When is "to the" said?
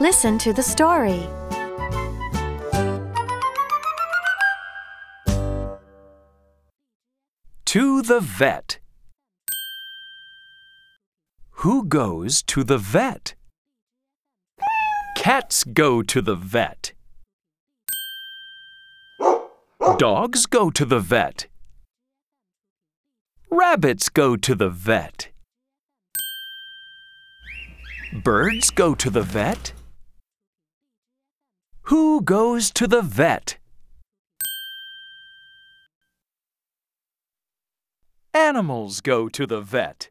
0.38-0.62, 7.66-8.20, 12.44-12.78, 16.02-16.34, 20.70-21.00, 24.36-24.70, 28.94-29.20, 32.74-33.02, 39.30-39.60